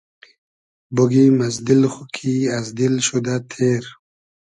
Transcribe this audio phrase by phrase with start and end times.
[0.95, 3.83] بوگیم از دیل خو کی از دیل شودۂ تېر